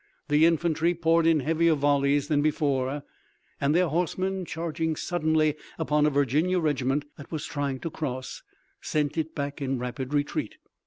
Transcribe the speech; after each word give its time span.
The 0.29 0.45
infantry 0.47 0.95
poured 0.95 1.27
in 1.27 1.41
heavier 1.41 1.75
volleys 1.75 2.27
than 2.27 2.41
before 2.41 3.03
and 3.61 3.75
their 3.75 3.87
horsemen, 3.87 4.45
charging 4.45 4.95
suddenly 4.95 5.55
upon 5.77 6.07
a 6.07 6.09
Virginia 6.09 6.57
regiment 6.59 7.05
that 7.17 7.31
was 7.31 7.45
trying 7.45 7.79
to 7.81 7.91
cross, 7.91 8.41
sent 8.81 9.15
it 9.15 9.35
back 9.35 9.61
in 9.61 9.77
rapid 9.77 10.11
retreat. 10.11 10.55